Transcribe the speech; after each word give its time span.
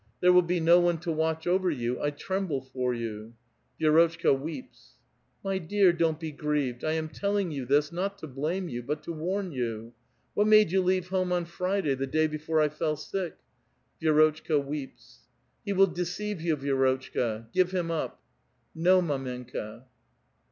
There 0.19 0.33
will 0.33 0.41
be 0.41 0.59
no 0.59 0.79
one 0.79 0.97
to 1.01 1.11
watch 1.11 1.45
over 1.45 1.71
3'ou. 1.71 1.99
I 2.01 2.09
tremble 2.09 2.59
for 2.61 2.91
you." 2.91 3.35
Vi6 3.79 3.91
rotchka 3.93 4.33
weeps. 4.39 4.95
*' 5.19 5.43
My 5.43 5.59
dear, 5.59 5.93
don't 5.93 6.19
be 6.19 6.31
grieved; 6.31 6.83
I 6.83 6.93
am 6.93 7.07
telling 7.07 7.51
j 7.51 7.59
ou 7.59 7.65
this, 7.67 7.91
not 7.91 8.17
to 8.17 8.27
blame 8.27 8.67
you, 8.67 8.81
but 8.81 9.03
to 9.03 9.11
warn 9.13 9.51
you. 9.51 9.93
What 10.33 10.47
made 10.47 10.71
you 10.71 10.81
leave 10.81 11.09
home 11.09 11.31
on 11.31 11.45
Friday, 11.45 11.93
the 11.93 12.07
da}' 12.07 12.25
before 12.25 12.59
I 12.59 12.69
fell 12.69 12.95
sick?" 12.95 13.35
Vi^rotchka 14.01 14.65
weeps. 14.65 15.19
''He 15.67 15.71
will 15.75 15.85
deceive 15.93 16.41
you, 16.41 16.57
Vi^rotchka. 16.57 17.53
Give 17.53 17.69
him 17.69 17.91
up."" 17.91 18.19
No, 18.73 19.03
mdmenka.' 19.03 19.83